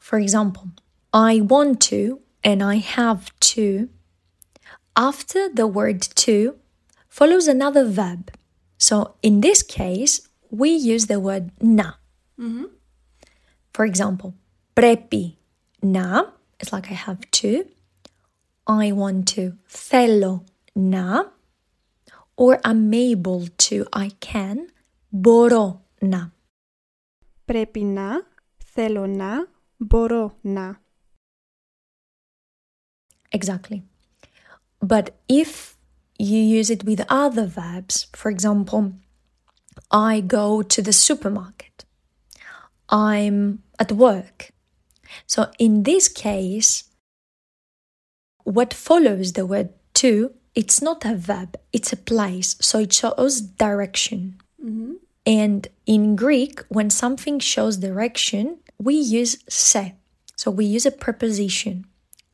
For 0.01 0.19
example, 0.19 0.71
I 1.13 1.41
want 1.41 1.81
to 1.93 2.21
and 2.45 2.63
I 2.63 2.77
have 2.77 3.33
to, 3.55 3.89
after 4.97 5.49
the 5.49 5.67
word 5.67 6.03
to 6.03 6.57
follows 7.09 7.49
another 7.49 7.85
verb. 7.85 8.31
So 8.79 9.15
in 9.23 9.41
this 9.41 9.63
case, 9.63 10.29
we 10.51 10.71
use 10.71 11.07
the 11.07 11.21
word 11.21 11.51
na. 11.61 11.93
Mm-hmm. 12.39 12.65
For 13.73 13.85
example, 13.85 14.35
prepi 14.75 15.37
na, 15.83 16.25
it's 16.61 16.73
like 16.73 16.91
I 16.91 16.95
have 16.95 17.31
to. 17.43 17.67
I 18.67 18.93
want 18.93 19.29
to, 19.29 19.57
thelo 19.69 20.45
na. 20.75 21.25
Or 22.37 22.61
I'm 22.65 22.93
able 22.95 23.49
to, 23.67 23.87
I 23.93 24.11
can, 24.21 24.69
boro 25.13 25.81
na. 26.01 26.31
"prepi 27.49 27.85
na," 27.85 28.21
θέλω 28.61 29.09
na," 29.09 29.45
"boro 29.81 30.37
na." 30.45 30.75
Exactly. 33.33 33.83
But 34.81 35.17
if 35.29 35.77
you 36.19 36.39
use 36.39 36.71
it 36.71 36.85
with 36.85 37.05
other 37.09 37.47
verbs, 37.47 38.07
for 38.15 38.31
example, 38.31 38.93
I 39.91 40.21
go 40.21 40.63
to 40.63 40.83
the 40.83 40.93
supermarket, 40.93 41.85
I'm 42.89 43.63
at 43.79 43.93
work. 43.93 44.51
So 45.27 45.51
in 45.59 45.83
this 45.85 46.09
case, 46.09 46.85
what 48.45 48.75
follows 48.75 49.35
the 49.35 49.47
word 49.47 49.71
to, 49.95 50.33
it's 50.55 50.81
not 50.83 51.05
a 51.05 51.15
verb, 51.15 51.57
it's 51.73 51.93
a 51.93 51.97
place. 51.97 52.57
So 52.61 52.81
it 52.81 52.93
shows 52.93 53.41
direction. 53.41 54.41
Mm-hmm. 54.65 54.95
And 55.27 55.69
in 55.87 56.17
Greek, 56.17 56.61
when 56.69 56.91
something 56.91 57.39
shows 57.39 57.77
direction, 57.77 58.59
we 58.79 58.95
use 58.95 59.39
se. 59.49 59.95
So 60.37 60.51
we 60.51 60.65
use 60.65 60.87
a 60.87 60.91
preposition. 60.91 61.85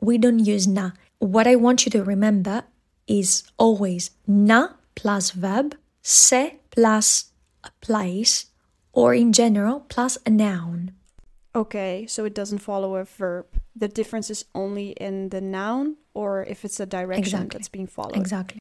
We 0.01 0.19
don't 0.19 0.41
use 0.41 0.67
na. 0.67 0.93
What 1.19 1.47
I 1.47 1.57
want 1.57 1.87
you 1.87 1.91
to 1.93 2.05
remember 2.05 2.65
is 3.07 3.45
always 3.59 4.11
na 4.27 4.69
plus 4.95 5.31
verb, 5.31 5.77
se 6.03 6.61
plus 6.71 7.33
a 7.63 7.71
place, 7.81 8.47
or 8.93 9.15
in 9.15 9.33
general, 9.33 9.81
plus 9.89 10.19
a 10.27 10.31
noun. 10.31 10.93
Okay, 11.57 12.07
so 12.07 12.25
it 12.25 12.35
doesn't 12.35 12.59
follow 12.59 12.97
a 12.97 13.05
verb. 13.05 13.47
The 13.77 13.89
difference 13.89 14.29
is 14.29 14.45
only 14.55 14.91
in 14.91 15.29
the 15.29 15.41
noun 15.41 15.97
or 16.13 16.43
if 16.45 16.65
it's 16.65 16.81
a 16.81 16.87
direction 16.87 17.23
Exactly. 17.23 17.59
that's 17.59 17.69
being 17.69 17.87
followed. 17.87 18.17
Exactly. 18.17 18.59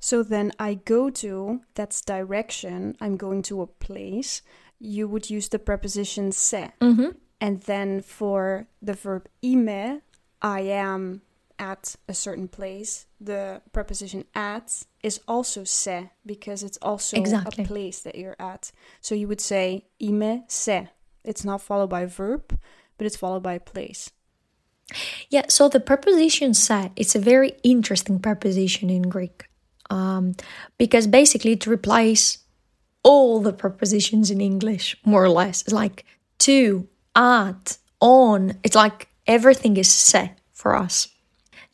So 0.00 0.24
then 0.24 0.50
I 0.58 0.74
go 0.74 1.10
to, 1.10 1.60
that's 1.74 2.00
direction, 2.00 2.96
I'm 3.00 3.16
going 3.16 3.42
to 3.42 3.62
a 3.62 3.66
place. 3.68 4.42
You 4.80 5.06
would 5.06 5.30
use 5.30 5.48
the 5.48 5.60
preposition 5.60 6.32
se. 6.32 6.72
Mm-hmm. 6.80 7.10
And 7.40 7.60
then 7.62 8.00
for 8.00 8.66
the 8.80 8.94
verb 8.94 9.28
ime, 9.44 10.02
I 10.42 10.60
am 10.60 11.22
at 11.58 11.94
a 12.08 12.14
certain 12.14 12.48
place, 12.48 13.06
the 13.20 13.62
preposition 13.72 14.24
at 14.34 14.84
is 15.02 15.20
also 15.28 15.62
se 15.62 16.10
because 16.26 16.64
it's 16.64 16.78
also 16.82 17.16
Exactly. 17.16 17.64
a 17.64 17.66
place 17.66 18.00
that 18.00 18.16
you're 18.16 18.36
at. 18.38 18.72
So 19.00 19.14
you 19.14 19.28
would 19.28 19.40
say 19.40 19.86
ime 20.02 20.44
se. 20.48 20.88
It's 21.24 21.44
not 21.44 21.62
followed 21.62 21.90
by 21.90 22.00
a 22.02 22.08
verb, 22.08 22.58
but 22.98 23.06
it's 23.06 23.16
followed 23.16 23.44
by 23.44 23.54
a 23.54 23.60
place. 23.60 24.10
Yeah, 25.30 25.44
so 25.48 25.68
the 25.68 25.80
preposition 25.80 26.52
se, 26.52 26.90
it's 26.96 27.14
a 27.14 27.20
very 27.20 27.52
interesting 27.62 28.18
preposition 28.18 28.90
in 28.90 29.02
Greek. 29.02 29.44
Um, 29.88 30.34
because 30.78 31.06
basically 31.06 31.52
it 31.52 31.66
replies 31.66 32.38
all 33.04 33.40
the 33.40 33.52
prepositions 33.52 34.30
in 34.30 34.40
English, 34.40 34.96
more 35.04 35.22
or 35.22 35.28
less. 35.28 35.62
It's 35.62 35.72
like 35.72 36.04
to, 36.38 36.88
at, 37.14 37.78
on. 38.00 38.58
It's 38.64 38.76
like 38.76 39.08
everything 39.26 39.76
is 39.76 39.88
se 39.88 40.32
for 40.52 40.74
us. 40.76 41.08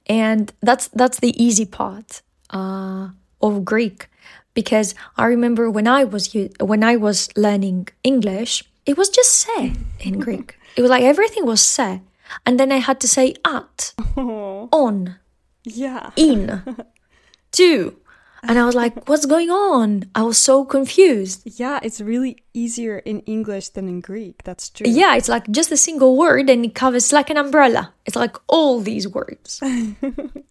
And 0.07 0.53
that's 0.61 0.89
that's 0.89 1.21
the 1.21 1.35
easy 1.43 1.67
part 1.67 2.23
uh, 2.51 3.09
of 3.41 3.65
Greek. 3.65 4.09
Because 4.55 4.95
I 5.17 5.27
remember 5.27 5.71
when 5.71 5.87
I 5.87 6.05
was 6.05 6.35
when 6.61 6.83
I 6.83 6.97
was 6.97 7.29
learning 7.37 7.89
English, 8.03 8.65
it 8.87 8.97
was 8.97 9.09
just 9.09 9.31
se 9.31 9.75
in 10.01 10.19
Greek. 10.27 10.59
It 10.77 10.83
was 10.83 10.91
like 10.91 11.03
everything 11.03 11.45
was 11.47 11.61
se. 11.61 12.01
And 12.45 12.59
then 12.59 12.73
I 12.73 12.77
had 12.77 13.01
to 13.01 13.09
say 13.09 13.35
at, 13.45 13.95
on, 14.17 15.17
yeah. 15.65 16.11
in, 16.17 16.77
to. 17.53 17.97
And 18.43 18.59
I 18.59 18.65
was 18.65 18.75
like, 18.75 19.09
what's 19.09 19.27
going 19.27 19.51
on? 19.51 20.05
I 20.15 20.23
was 20.23 20.39
so 20.39 20.65
confused. 20.65 21.43
Yeah, 21.45 21.81
it's 21.83 22.01
really 22.01 22.39
easier 22.55 22.99
in 22.99 23.21
English 23.21 23.71
than 23.71 23.89
in 23.89 24.01
Greek. 24.01 24.45
That's 24.45 24.71
true. 24.71 24.87
Yeah, 24.89 25.17
it's 25.17 25.29
like 25.29 25.51
just 25.51 25.73
a 25.73 25.77
single 25.77 26.17
word 26.17 26.49
and 26.49 26.65
it 26.65 26.75
covers 26.75 27.13
like 27.13 27.31
an 27.31 27.37
umbrella. 27.37 27.93
It's 28.07 28.17
like 28.17 28.37
all 28.47 28.81
these 28.81 29.09
words. 29.09 29.61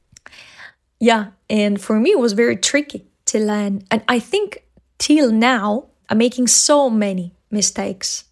yeah, 1.00 1.28
and 1.50 1.80
for 1.80 2.00
me, 2.00 2.12
it 2.12 2.20
was 2.20 2.34
very 2.34 2.58
tricky 2.58 3.06
to 3.28 3.40
learn. 3.40 3.84
And 3.90 4.04
I 4.08 4.20
think 4.20 4.64
till 4.98 5.32
now, 5.32 5.86
I'm 6.10 6.18
making 6.18 6.48
so 6.48 6.90
many 6.90 7.34
mistakes 7.52 8.26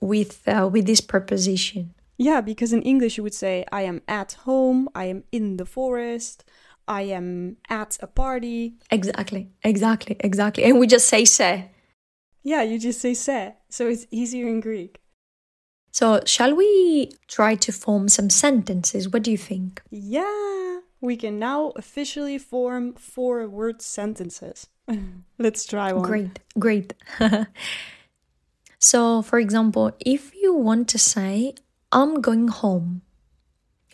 with 0.00 0.46
uh, 0.48 0.68
with 0.72 0.86
this 0.86 1.00
preposition. 1.00 1.94
Yeah, 2.18 2.40
because 2.40 2.72
in 2.72 2.82
English 2.82 3.16
you 3.16 3.22
would 3.22 3.34
say, 3.34 3.64
I 3.72 3.82
am 3.82 4.02
at 4.06 4.32
home, 4.44 4.88
I 4.94 5.06
am 5.06 5.24
in 5.32 5.56
the 5.56 5.66
forest, 5.66 6.44
I 6.88 7.02
am 7.02 7.56
at 7.68 7.98
a 8.00 8.06
party. 8.06 8.74
Exactly, 8.90 9.50
exactly, 9.62 10.16
exactly. 10.20 10.64
And 10.64 10.78
we 10.78 10.86
just 10.86 11.08
say 11.08 11.24
se. 11.24 11.70
Yeah, 12.42 12.62
you 12.62 12.78
just 12.78 13.00
say 13.00 13.14
se. 13.14 13.54
So 13.68 13.86
it's 13.88 14.06
easier 14.10 14.48
in 14.48 14.60
Greek. 14.60 15.00
So, 15.94 16.20
shall 16.24 16.54
we 16.54 17.12
try 17.28 17.54
to 17.56 17.70
form 17.70 18.08
some 18.08 18.30
sentences? 18.30 19.10
What 19.10 19.22
do 19.22 19.30
you 19.30 19.36
think? 19.36 19.82
Yeah, 19.90 20.78
we 21.02 21.16
can 21.16 21.38
now 21.38 21.72
officially 21.76 22.38
form 22.38 22.94
four 22.94 23.46
word 23.46 23.82
sentences. 23.82 24.68
Let's 25.38 25.66
try 25.66 25.92
one. 25.92 26.02
Great, 26.02 26.38
great. 26.58 26.94
so, 28.78 29.20
for 29.20 29.38
example, 29.38 29.92
if 30.00 30.34
you 30.34 30.54
want 30.54 30.88
to 30.88 30.98
say, 30.98 31.54
I'm 31.92 32.22
going 32.22 32.48
home, 32.48 33.02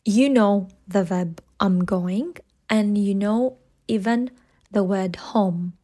you 0.04 0.28
know 0.28 0.68
the 0.86 1.02
verb 1.02 1.42
I'm 1.58 1.84
going, 1.84 2.36
and 2.68 2.96
you 2.98 3.14
know 3.14 3.58
even 3.86 4.30
the 4.70 4.84
word 4.84 5.16
home. 5.16 5.74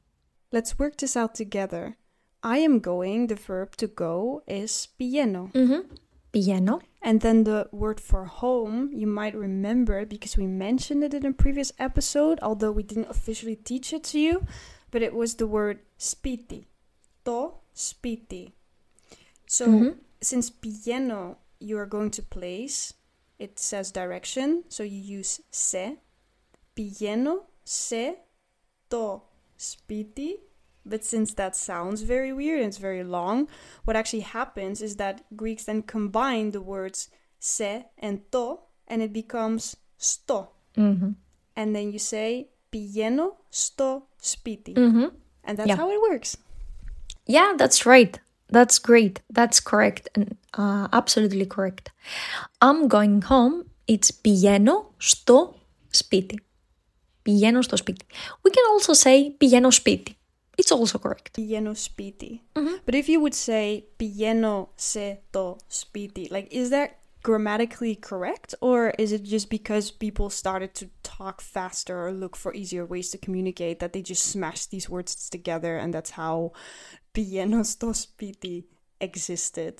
Let's 0.52 0.78
work 0.78 0.98
this 0.98 1.16
out 1.16 1.34
together. 1.34 1.96
I 2.42 2.58
am 2.58 2.78
going, 2.78 3.28
the 3.28 3.34
verb 3.34 3.76
to 3.76 3.86
go 3.86 4.42
is 4.46 4.88
pieno. 5.00 5.50
Mm-hmm. 5.52 5.94
Pieno. 6.32 6.80
And 7.00 7.20
then 7.20 7.44
the 7.44 7.68
word 7.72 8.00
for 8.00 8.26
home, 8.26 8.90
you 8.92 9.06
might 9.06 9.34
remember 9.34 10.04
because 10.04 10.36
we 10.36 10.46
mentioned 10.46 11.02
it 11.02 11.14
in 11.14 11.24
a 11.24 11.32
previous 11.32 11.72
episode, 11.78 12.38
although 12.42 12.72
we 12.72 12.82
didn't 12.82 13.10
officially 13.10 13.56
teach 13.56 13.92
it 13.92 14.04
to 14.04 14.18
you, 14.20 14.46
but 14.90 15.02
it 15.02 15.14
was 15.14 15.36
the 15.36 15.46
word 15.46 15.80
spiti. 15.98 16.66
To 17.24 17.54
spiti. 17.74 18.52
So 19.46 19.66
Mhm. 19.68 19.96
since 20.20 20.50
pieno 20.50 21.37
you 21.61 21.78
are 21.78 21.87
going 21.87 22.11
to 22.11 22.22
place, 22.22 22.92
it 23.38 23.59
says 23.59 23.90
direction, 23.90 24.64
so 24.68 24.82
you 24.82 24.98
use 25.18 25.40
se 25.50 25.98
Pieno 26.75 27.43
se 27.63 28.15
to 28.89 29.21
spiti. 29.58 30.32
But 30.86 31.03
since 31.05 31.34
that 31.36 31.55
sounds 31.55 32.01
very 32.01 32.32
weird 32.34 32.60
and 32.62 32.69
it's 32.69 32.77
very 32.77 33.03
long, 33.03 33.47
what 33.84 33.95
actually 33.95 34.21
happens 34.21 34.82
is 34.82 34.95
that 34.95 35.21
Greeks 35.36 35.65
then 35.65 35.84
combine 35.84 36.51
the 36.51 36.62
words 36.62 37.10
se 37.39 37.86
and 37.97 38.19
to, 38.32 38.60
and 38.88 39.01
it 39.01 39.13
becomes 39.13 39.75
sto. 39.97 40.49
Mm-hmm. 40.75 41.12
And 41.55 41.75
then 41.75 41.91
you 41.91 41.99
say 41.99 42.47
pieno 42.71 43.36
sto 43.51 44.05
spiti. 44.21 44.73
Mm-hmm. 44.73 45.08
And 45.43 45.58
that's 45.58 45.67
Yeah. 45.67 45.75
how 45.75 45.91
it 45.91 46.01
works. 46.10 46.38
Yeah, 47.25 47.53
that's 47.58 47.86
right. 47.86 48.19
That's 48.51 48.79
great. 48.79 49.21
That's 49.29 49.60
correct 49.60 50.10
and 50.15 50.38
uh, 50.58 50.88
absolutely 50.91 51.45
correct. 51.45 51.91
I'm 52.62 52.88
going 52.88 53.21
home. 53.23 53.65
It's 53.88 54.12
pieno 54.12 54.93
στο 54.97 55.55
σπίτι. 55.89 56.39
Πηγαίνω 57.24 57.62
στο 57.62 57.76
σπίτι. 57.76 58.04
We 58.42 58.50
can 58.50 58.64
also 58.74 58.94
say 59.04 59.30
πηγαίνω 59.37 59.70
σπίτι. 59.70 60.16
It's 60.62 60.76
also 60.76 60.98
correct. 60.98 61.30
Πηγαίνω 61.32 61.74
σπίτι. 61.74 62.40
Mm-hmm. 62.52 62.90
But 62.90 62.94
if 62.94 63.08
you 63.08 63.20
would 63.22 63.34
say 63.34 63.82
πηγαίνω 63.96 64.70
σε 64.74 65.22
το 65.30 65.56
σπίτι, 65.66 66.28
like 66.30 66.46
is 66.50 66.70
that 66.70 66.88
grammatically 67.24 67.94
correct 68.10 68.54
or 68.60 68.78
is 68.98 69.10
it 69.10 69.22
just 69.22 69.48
because 69.48 69.90
people 69.90 70.28
started 70.28 70.74
to 70.74 70.87
talk 71.02 71.40
faster 71.40 71.96
or 72.04 72.12
look 72.12 72.37
for 72.37 72.52
easier 72.52 72.84
ways 72.84 73.08
to 73.10 73.18
communicate 73.18 73.78
that 73.80 73.94
they 73.94 74.02
just 74.02 74.24
smashed 74.26 74.70
these 74.70 74.90
words 74.90 75.30
together 75.30 75.78
and 75.78 75.94
that's 75.94 76.12
how 76.22 76.52
pieno 77.14 77.62
sto 77.72 77.90
spiti 78.04 78.56
existed 79.00 79.74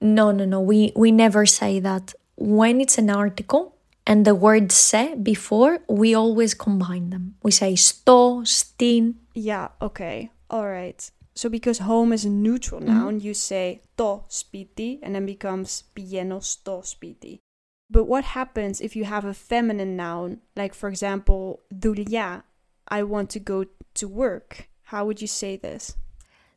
no 0.00 0.26
no 0.38 0.44
no 0.54 0.58
we 0.70 0.90
we 1.02 1.12
never 1.24 1.44
say 1.44 1.72
that 1.88 2.14
when 2.36 2.80
it's 2.80 2.96
an 2.96 3.10
article 3.10 3.76
and 4.06 4.24
the 4.24 4.34
word 4.34 4.72
se 4.72 5.14
before, 5.22 5.80
we 5.88 6.14
always 6.14 6.54
combine 6.54 7.10
them. 7.10 7.36
We 7.42 7.50
say 7.50 7.76
sto, 7.76 8.44
stin. 8.44 9.16
Yeah, 9.34 9.68
okay. 9.80 10.30
All 10.50 10.66
right. 10.66 11.10
So 11.34 11.48
because 11.48 11.78
home 11.78 12.12
is 12.12 12.24
a 12.24 12.30
neutral 12.30 12.80
mm 12.80 12.88
-hmm. 12.88 12.98
noun, 12.98 13.20
you 13.20 13.34
say 13.34 13.80
to 13.96 14.24
spiti 14.28 14.98
and 15.02 15.14
then 15.14 15.26
becomes 15.26 15.84
pieno 15.94 16.40
sto 16.40 16.82
spiti. 16.82 17.40
But 17.88 18.06
what 18.08 18.24
happens 18.24 18.80
if 18.80 18.96
you 18.96 19.04
have 19.04 19.28
a 19.28 19.34
feminine 19.34 19.96
noun, 19.96 20.40
like 20.56 20.74
for 20.74 20.88
example, 20.88 21.60
dulia, 21.70 22.42
I 22.88 23.02
want 23.02 23.30
to 23.30 23.40
go 23.40 23.64
to 23.94 24.08
work? 24.08 24.68
How 24.92 25.04
would 25.04 25.20
you 25.20 25.28
say 25.28 25.56
this? 25.56 25.96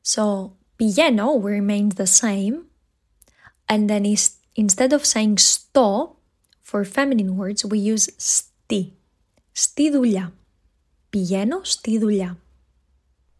So 0.01 0.55
pieno 0.77 1.39
remains 1.39 1.95
the 1.95 2.08
same. 2.08 2.67
And 3.67 3.89
then 3.89 4.05
instead 4.55 4.93
of 4.93 5.05
saying 5.05 5.39
sto, 5.39 6.14
for 6.64 6.85
feminine 6.85 7.37
words, 7.37 7.64
we 7.64 7.78
use 7.78 8.09
sti. 8.16 8.92
Στη 9.52 9.90
δουλειά. 9.90 10.33
Πηγαίνω 11.11 11.61
στη 11.62 11.98
δουλειά. 11.98 12.38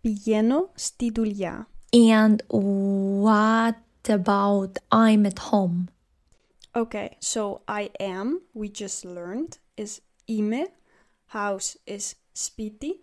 Pieno 0.03 0.71
sti 0.75 1.11
dulia. 1.11 1.67
And 1.93 2.43
what 2.49 3.77
about 4.09 4.79
I'm 4.91 5.27
at 5.27 5.39
home? 5.51 5.91
Okay, 6.75 7.17
so 7.21 7.63
I 7.67 7.91
am, 7.99 8.43
we 8.55 8.69
just 8.69 9.05
learned, 9.05 9.59
is 9.77 10.01
ime, 10.29 10.67
house 11.27 11.77
is 11.87 12.15
spiti, 12.33 13.01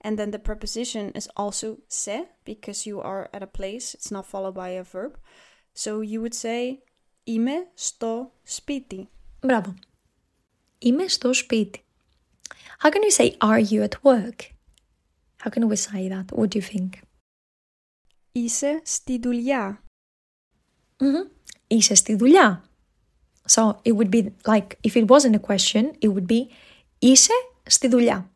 and 0.00 0.18
then 0.18 0.32
the 0.32 0.38
preposition 0.38 1.12
is 1.14 1.28
also 1.36 1.78
se, 1.88 2.26
because 2.44 2.86
you 2.86 3.00
are 3.00 3.30
at 3.32 3.42
a 3.42 3.46
place, 3.46 3.94
it's 3.94 4.10
not 4.10 4.26
followed 4.26 4.54
by 4.54 4.70
a 4.70 4.82
verb. 4.82 5.16
So 5.74 6.00
you 6.00 6.20
would 6.20 6.34
say 6.34 6.82
ime 7.28 7.66
sto 7.76 8.32
spiti. 8.44 9.08
Μπράβο. 9.40 9.74
Είμαι 10.78 11.08
στο 11.08 11.32
σπίτι. 11.32 11.84
How 12.82 12.90
can 12.90 13.00
we 13.00 13.10
say 13.10 13.36
are 13.38 13.60
you 13.60 13.82
at 13.82 14.02
work? 14.02 14.54
How 15.42 15.50
can 15.50 15.68
we 15.68 15.76
say 15.76 16.08
that? 16.08 16.32
What 16.32 16.48
do 16.48 16.58
you 16.58 16.62
think? 16.62 16.88
Είσαι 18.32 18.80
στη 18.84 19.18
δουλειά. 19.18 19.82
Mm-hmm. 20.96 21.30
Είσαι 21.66 21.94
στη 21.94 22.14
δουλειά. 22.14 22.64
So 23.46 23.76
it 23.84 23.92
would 23.92 24.10
be 24.10 24.32
like 24.44 24.78
if 24.82 24.96
it 24.96 25.06
wasn't 25.06 25.34
a 25.34 25.46
question, 25.50 25.84
it 26.00 26.08
would 26.08 26.26
be 26.26 26.48
είσαι 26.98 27.32
στη 27.66 27.88
δουλειά. 27.88 28.30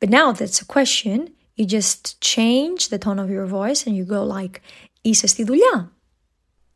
But 0.00 0.10
now 0.10 0.32
that's 0.32 0.60
a 0.60 0.64
question, 0.64 1.36
you 1.56 1.66
just 1.66 2.20
change 2.20 2.88
the 2.88 2.98
tone 2.98 3.18
of 3.18 3.30
your 3.30 3.46
voice 3.46 3.86
and 3.86 3.96
you 3.96 4.04
go 4.04 4.22
like 4.24 4.60
είσαι 5.02 5.26
στη 5.26 5.44
δουλειά. 5.44 5.90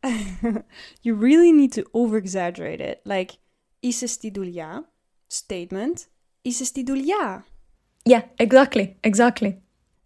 you 1.03 1.13
really 1.13 1.51
need 1.51 1.71
to 1.73 1.83
over 1.93 2.17
exaggerate 2.17 2.81
it. 2.81 3.01
Like, 3.05 3.37
είσαι 3.85 4.05
στη 4.05 4.31
δουλειά, 4.33 4.91
statement, 5.47 5.93
είσαι 6.41 6.63
στη 6.65 6.83
δουλειά. 6.83 7.45
Yeah, 8.09 8.21
exactly, 8.37 8.95
exactly. 9.07 9.57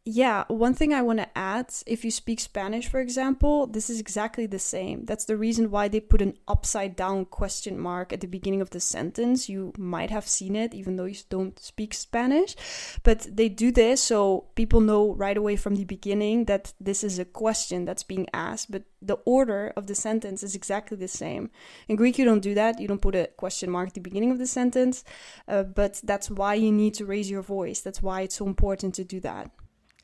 yeah, 0.06 0.44
one 0.48 0.72
thing 0.72 0.94
I 0.94 1.02
want 1.02 1.18
to 1.18 1.38
add 1.38 1.66
if 1.86 2.06
you 2.06 2.10
speak 2.10 2.40
Spanish, 2.40 2.88
for 2.88 3.00
example, 3.00 3.66
this 3.66 3.90
is 3.90 4.00
exactly 4.00 4.46
the 4.46 4.58
same. 4.58 5.04
That's 5.04 5.26
the 5.26 5.36
reason 5.36 5.70
why 5.70 5.88
they 5.88 6.00
put 6.00 6.22
an 6.22 6.38
upside 6.48 6.96
down 6.96 7.26
question 7.26 7.78
mark 7.78 8.10
at 8.10 8.22
the 8.22 8.26
beginning 8.26 8.62
of 8.62 8.70
the 8.70 8.80
sentence. 8.80 9.50
You 9.50 9.74
might 9.76 10.08
have 10.08 10.26
seen 10.26 10.56
it, 10.56 10.72
even 10.72 10.96
though 10.96 11.04
you 11.04 11.18
don't 11.28 11.58
speak 11.58 11.92
Spanish. 11.92 12.56
But 13.02 13.26
they 13.30 13.50
do 13.50 13.70
this 13.70 14.00
so 14.00 14.46
people 14.54 14.80
know 14.80 15.12
right 15.12 15.36
away 15.36 15.56
from 15.56 15.76
the 15.76 15.84
beginning 15.84 16.46
that 16.46 16.72
this 16.80 17.04
is 17.04 17.18
a 17.18 17.26
question 17.26 17.84
that's 17.84 18.02
being 18.02 18.26
asked. 18.32 18.70
But 18.70 18.84
the 19.02 19.18
order 19.26 19.70
of 19.76 19.86
the 19.86 19.94
sentence 19.94 20.42
is 20.42 20.54
exactly 20.54 20.96
the 20.96 21.08
same. 21.08 21.50
In 21.88 21.96
Greek, 21.96 22.18
you 22.18 22.24
don't 22.24 22.40
do 22.40 22.54
that. 22.54 22.80
You 22.80 22.88
don't 22.88 23.02
put 23.02 23.14
a 23.14 23.28
question 23.36 23.70
mark 23.70 23.88
at 23.88 23.94
the 23.94 24.00
beginning 24.00 24.30
of 24.30 24.38
the 24.38 24.46
sentence. 24.46 25.04
Uh, 25.46 25.62
but 25.62 26.00
that's 26.02 26.30
why 26.30 26.54
you 26.54 26.72
need 26.72 26.94
to 26.94 27.04
raise 27.04 27.30
your 27.30 27.42
voice. 27.42 27.82
That's 27.82 28.02
why 28.02 28.22
it's 28.22 28.36
so 28.36 28.46
important 28.46 28.94
to 28.94 29.04
do 29.04 29.20
that. 29.20 29.50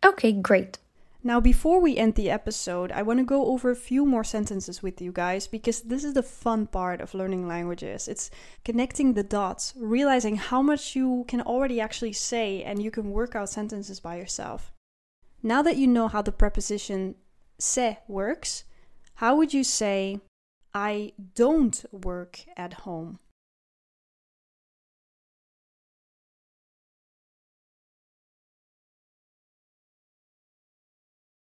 Okay, 0.07 0.31
great. 0.31 0.79
Now, 1.25 1.41
before 1.41 1.81
we 1.81 1.97
end 1.97 2.15
the 2.15 2.31
episode, 2.31 2.93
I 2.93 3.03
want 3.03 3.19
to 3.19 3.25
go 3.25 3.47
over 3.47 3.73
a 3.73 3.75
few 3.75 4.07
more 4.07 4.23
sentences 4.23 4.81
with 4.81 5.03
you 5.03 5.11
guys 5.11 5.49
because 5.49 5.83
this 5.83 6.05
is 6.05 6.15
the 6.15 6.23
fun 6.23 6.69
part 6.69 7.01
of 7.01 7.13
learning 7.13 7.49
languages. 7.49 8.07
It's 8.07 8.31
connecting 8.65 9.15
the 9.15 9.25
dots, 9.25 9.75
realizing 9.77 10.37
how 10.37 10.63
much 10.63 10.95
you 10.95 11.25
can 11.27 11.41
already 11.41 11.81
actually 11.81 12.13
say, 12.13 12.63
and 12.63 12.81
you 12.81 12.93
can 12.93 13.11
work 13.11 13.35
out 13.35 13.51
sentences 13.51 13.99
by 13.99 14.15
yourself. 14.15 14.73
Now 15.43 15.61
that 15.63 15.77
you 15.77 15.89
know 15.89 16.07
how 16.07 16.23
the 16.23 16.31
preposition 16.31 17.17
se 17.59 17.99
works, 18.07 18.63
how 19.17 19.35
would 19.35 19.53
you 19.53 19.65
say, 19.65 20.21
I 20.73 21.15
don't 21.35 21.85
work 21.91 22.45
at 22.57 22.75
home? 22.85 23.19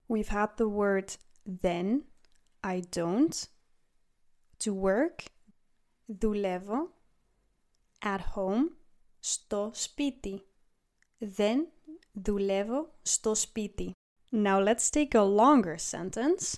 We've 0.08 0.30
had 0.30 0.58
the 0.58 0.68
word 0.68 1.16
then, 1.46 2.04
I 2.64 2.82
don't, 2.82 3.48
to 4.60 4.74
work, 4.74 5.24
δουλεύω, 6.08 6.92
at 8.04 8.22
home, 8.36 8.70
στο 9.20 9.72
σπίτι. 9.74 10.42
Δεν 11.18 11.68
δουλεύω 12.12 12.94
στο 13.02 13.36
σπίτι. 13.36 13.92
Now 14.32 14.60
let's 14.60 14.90
take 14.90 15.14
a 15.14 15.24
longer 15.24 15.78
sentence. 15.78 16.58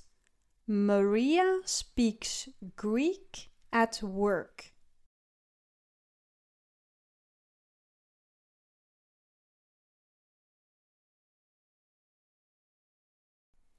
Maria 0.65 1.61
speaks 1.65 2.49
Greek 2.75 3.49
at 3.71 4.01
work. 4.01 4.73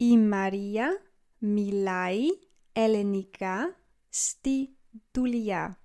i 0.01 0.15
Maria 0.15 0.95
Milai 1.43 2.29
Elenika 2.75 3.73
Stitulia. 4.11 5.75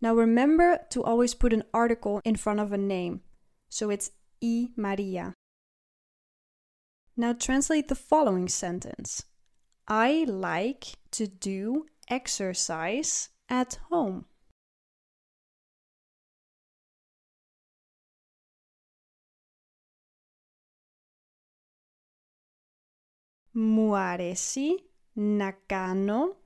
Now 0.00 0.14
remember 0.14 0.80
to 0.90 1.02
always 1.02 1.34
put 1.34 1.52
an 1.52 1.64
article 1.74 2.20
in 2.24 2.36
front 2.36 2.60
of 2.60 2.72
a 2.72 2.78
name. 2.78 3.20
So 3.68 3.90
it's 3.90 4.10
i 4.42 4.68
Maria. 4.76 5.34
Now 7.16 7.32
translate 7.32 7.88
the 7.88 7.94
following 7.94 8.48
sentence. 8.48 9.24
I 9.88 10.24
like 10.28 10.96
to 11.12 11.26
do 11.26 11.86
exercise 12.08 13.30
at 13.48 13.78
home. 13.90 14.26
Μου 23.55 23.95
αρέσει 23.95 24.89
να 25.13 25.51
κάνω 25.51 26.37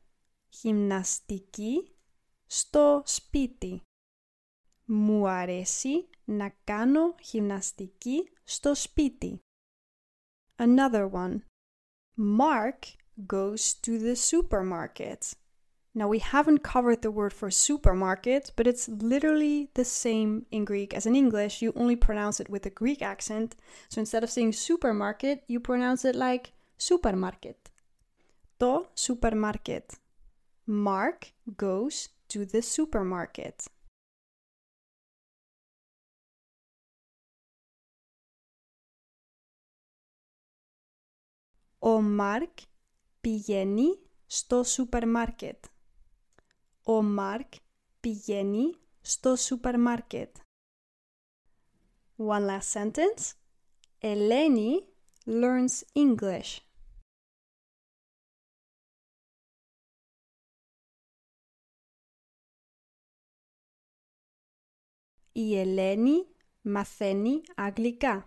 γυμναστική 0.49 1.91
στο 2.45 3.01
σπίτι. 3.05 3.81
Μου 4.86 5.27
αρέσει 5.27 6.10
να 6.25 6.49
κάνω 6.63 7.15
γυμναστική 7.21 8.29
στο 8.43 8.75
σπίτι. 8.75 9.39
Another 10.58 11.08
one. 11.08 11.41
Mark 12.17 12.79
goes 13.27 13.73
to 13.73 13.99
the 13.99 14.15
supermarket. 14.15 15.36
Now, 15.97 16.10
we 16.10 16.19
haven't 16.19 16.63
covered 16.73 17.01
the 17.01 17.12
word 17.12 17.34
for 17.34 17.49
supermarket, 17.49 18.51
but 18.58 18.67
it's 18.67 18.89
literally 18.89 19.69
the 19.75 19.86
same 19.86 20.45
in 20.51 20.65
Greek 20.65 20.93
as 20.93 21.05
in 21.05 21.15
English. 21.15 21.62
You 21.62 21.71
only 21.75 21.95
pronounce 21.95 22.41
it 22.41 22.49
with 22.49 22.65
a 22.65 22.69
Greek 22.81 23.01
accent. 23.01 23.55
So 23.89 24.01
instead 24.01 24.23
of 24.23 24.29
saying 24.29 24.53
supermarket, 24.53 25.43
you 25.47 25.60
pronounce 25.62 26.03
it 26.03 26.15
like 26.15 26.51
supermarket. 26.79 27.58
Το 28.58 28.91
supermarket. 28.95 29.86
Mark 30.67 31.19
goes 31.62 32.08
to 32.34 32.45
the 32.51 32.62
supermarket. 32.62 33.55
Ο 41.79 42.01
Μάρκ 42.01 42.58
πηγαίνει 43.21 43.99
στο 44.25 44.63
σούπερ 44.63 45.08
μάρκετ. 45.08 45.65
Ο 46.84 47.01
Μάρκ 47.03 47.53
πηγαίνει 47.99 48.75
στο 49.01 49.36
σούπερ 49.36 49.79
μάρκετ. 49.79 50.36
One 52.17 52.47
last 52.49 52.71
sentence. 52.73 53.34
Eleni 54.01 54.71
learns 55.25 55.84
English. 55.93 56.60
Eleni 65.36 66.26
Matheni 66.66 67.42
Aglika. 67.58 68.24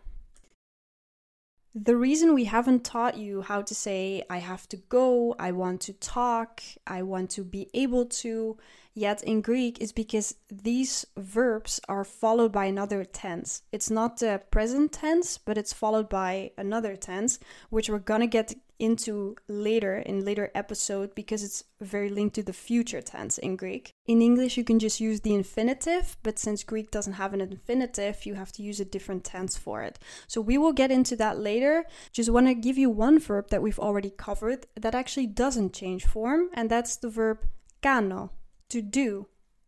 The 1.75 1.97
reason 1.97 2.35
we 2.35 2.43
haven't 2.43 2.83
taught 2.83 3.17
you 3.17 3.41
how 3.41 3.63
to 3.63 3.73
say, 3.73 4.23
I 4.29 4.37
have 4.37 4.69
to 4.69 4.77
go, 4.77 5.35
I 5.39 5.51
want 5.51 5.81
to 5.81 5.93
talk, 5.93 6.61
I 6.85 7.01
want 7.01 7.31
to 7.31 7.43
be 7.43 7.67
able 7.73 8.05
to, 8.21 8.57
yet 8.93 9.23
in 9.23 9.41
Greek 9.41 9.81
is 9.81 9.91
because 9.91 10.35
these 10.51 11.03
verbs 11.17 11.79
are 11.89 12.03
followed 12.03 12.51
by 12.51 12.65
another 12.65 13.03
tense. 13.03 13.63
It's 13.71 13.89
not 13.89 14.19
the 14.19 14.43
present 14.51 14.91
tense, 14.91 15.39
but 15.39 15.57
it's 15.57 15.73
followed 15.73 16.09
by 16.09 16.51
another 16.59 16.95
tense, 16.95 17.39
which 17.71 17.89
we're 17.89 17.97
gonna 17.97 18.27
get 18.27 18.53
into 18.78 19.34
later 19.48 19.96
in 19.96 20.24
later 20.24 20.50
episode 20.54 21.14
because 21.14 21.42
it's 21.42 21.64
very 21.80 22.08
linked 22.08 22.34
to 22.36 22.42
the 22.42 22.52
future 22.52 23.02
tense 23.02 23.38
in 23.38 23.56
Greek. 23.56 23.92
In 24.06 24.22
English 24.22 24.56
you 24.56 24.64
can 24.64 24.78
just 24.78 25.00
use 25.00 25.20
the 25.20 25.34
infinitive, 25.34 26.16
but 26.22 26.38
since 26.38 26.62
Greek 26.62 26.90
doesn't 26.90 27.14
have 27.14 27.34
an 27.34 27.40
infinitive, 27.40 28.24
you 28.24 28.34
have 28.34 28.52
to 28.52 28.62
use 28.62 28.78
a 28.80 28.84
different 28.84 29.24
tense 29.24 29.56
for 29.56 29.82
it. 29.82 29.98
So 30.26 30.40
we 30.40 30.58
will 30.58 30.72
get 30.72 30.90
into 30.90 31.16
that 31.16 31.38
later. 31.38 31.84
Just 32.12 32.30
want 32.30 32.46
to 32.46 32.54
give 32.54 32.78
you 32.78 32.90
one 32.90 33.18
verb 33.18 33.48
that 33.50 33.62
we've 33.62 33.80
already 33.80 34.10
covered 34.10 34.66
that 34.76 34.94
actually 34.94 35.26
doesn't 35.26 35.72
change 35.72 36.06
form, 36.06 36.50
and 36.54 36.70
that's 36.70 36.96
the 36.96 37.08
verb 37.08 37.46
κάνω, 37.82 38.30
to 38.68 38.80
do. 38.80 39.26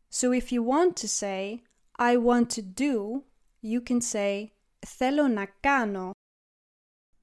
So 0.08 0.32
if 0.32 0.52
you 0.52 0.62
want 0.62 0.96
to 0.98 1.08
say 1.08 1.62
I 1.98 2.16
want 2.16 2.50
to 2.50 2.62
do, 2.62 3.24
you 3.60 3.80
can 3.80 4.00
say 4.00 4.52
θέλω 4.82 5.28
να 5.28 5.46
κάνω 5.62 6.12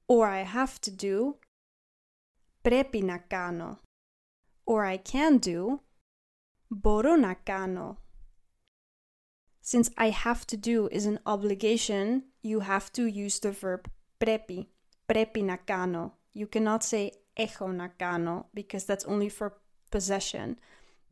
or 0.08 0.26
I 0.26 0.42
have 0.44 0.80
to 0.80 0.90
do 0.90 1.36
πρέπει 2.62 3.02
να 3.02 3.18
κάνω. 3.18 3.80
Or 4.64 4.84
I 4.84 4.98
can 5.12 5.38
do, 5.38 5.78
μπορώ 6.68 7.16
να 7.16 7.34
κάνω. 7.34 8.02
Since 9.60 9.90
I 9.96 10.10
have 10.10 10.46
to 10.46 10.56
do 10.56 10.88
is 10.88 11.04
an 11.04 11.18
obligation, 11.26 12.22
you 12.42 12.60
have 12.60 12.90
to 12.92 13.02
use 13.06 13.38
the 13.38 13.52
verb 13.62 13.80
πρέπει. 14.18 14.68
Πρέπει 15.06 15.42
να 15.42 15.56
κάνω. 15.56 16.18
You 16.34 16.46
cannot 16.56 16.82
say 16.90 17.08
έχω 17.32 17.68
να 17.68 17.88
κάνω 17.88 18.50
because 18.54 18.84
that's 18.84 19.04
only 19.04 19.28
for 19.28 19.52
possession. 19.90 20.56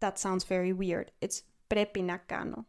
That 0.01 0.19
sounds 0.19 0.45
very 0.45 0.73
weird. 0.73 1.11
It's 1.25 1.43
πρέπει 1.67 2.03
να 2.03 2.17
κάνω. 2.17 2.67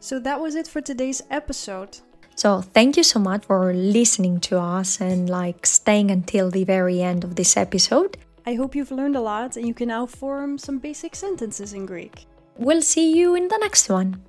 So 0.00 0.20
that 0.20 0.40
was 0.40 0.54
it 0.54 0.68
for 0.68 0.82
today's 0.82 1.22
episode. 1.30 1.96
So, 2.38 2.60
thank 2.60 2.96
you 2.96 3.02
so 3.02 3.20
much 3.20 3.44
for 3.46 3.72
listening 3.72 4.40
to 4.40 4.58
us 4.58 5.00
and 5.00 5.30
like 5.30 5.66
staying 5.66 6.10
until 6.10 6.50
the 6.50 6.64
very 6.64 7.00
end 7.00 7.22
of 7.24 7.36
this 7.36 7.56
episode. 7.56 8.16
I 8.46 8.54
hope 8.54 8.74
you've 8.74 8.90
learned 8.90 9.16
a 9.16 9.20
lot 9.20 9.56
and 9.56 9.66
you 9.66 9.74
can 9.74 9.88
now 9.88 10.06
form 10.06 10.58
some 10.58 10.78
basic 10.78 11.14
sentences 11.14 11.72
in 11.72 11.86
Greek. 11.86 12.26
We'll 12.58 12.82
see 12.82 13.16
you 13.16 13.34
in 13.34 13.48
the 13.48 13.58
next 13.58 13.88
one. 13.88 14.22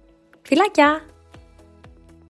Φιλάκια! 0.43 1.01